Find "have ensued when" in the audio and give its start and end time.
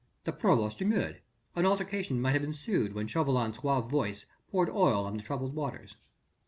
2.31-3.05